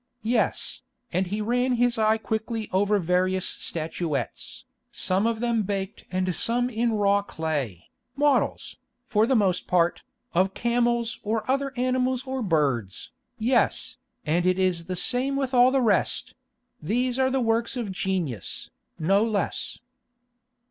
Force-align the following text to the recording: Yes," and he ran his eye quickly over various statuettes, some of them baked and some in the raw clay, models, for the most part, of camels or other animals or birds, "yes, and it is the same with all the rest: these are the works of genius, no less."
Yes," 0.23 0.81
and 1.13 1.27
he 1.27 1.41
ran 1.41 1.73
his 1.73 1.99
eye 1.99 2.17
quickly 2.17 2.67
over 2.73 2.97
various 2.97 3.45
statuettes, 3.47 4.65
some 4.91 5.27
of 5.27 5.41
them 5.41 5.61
baked 5.61 6.05
and 6.11 6.33
some 6.33 6.71
in 6.71 6.89
the 6.89 6.95
raw 6.95 7.21
clay, 7.21 7.91
models, 8.15 8.77
for 9.05 9.27
the 9.27 9.35
most 9.35 9.67
part, 9.67 10.01
of 10.33 10.55
camels 10.55 11.19
or 11.21 11.45
other 11.47 11.71
animals 11.77 12.23
or 12.25 12.41
birds, 12.41 13.11
"yes, 13.37 13.97
and 14.25 14.47
it 14.47 14.57
is 14.57 14.87
the 14.87 14.95
same 14.95 15.35
with 15.35 15.53
all 15.53 15.69
the 15.69 15.81
rest: 15.81 16.33
these 16.81 17.19
are 17.19 17.29
the 17.29 17.39
works 17.39 17.77
of 17.77 17.91
genius, 17.91 18.71
no 18.97 19.23
less." 19.23 19.77